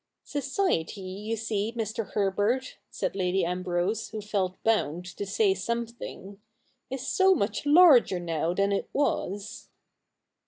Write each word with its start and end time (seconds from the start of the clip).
''Society, 0.39 0.99
you 1.01 1.35
see, 1.35 1.75
Mr. 1.77 2.13
Herbert,' 2.13 2.79
said 2.89 3.15
Lady 3.15 3.45
Ambrose, 3.45 4.09
who 4.09 4.19
felt 4.19 4.57
bound 4.63 5.05
to 5.15 5.27
say 5.27 5.53
something,' 5.53 6.41
is 6.89 7.05
so 7.05 7.35
much 7.35 7.67
larger 7.67 8.19
now 8.19 8.51
than 8.51 8.71
it 8.71 8.89
was.' 8.93 9.69